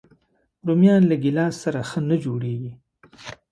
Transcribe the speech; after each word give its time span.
رومیان 0.67 1.01
له 1.09 1.15
ګیلاس 1.23 1.53
سره 1.63 1.79
ښه 1.89 1.99
نه 2.09 2.15
جوړيږي 2.23 2.73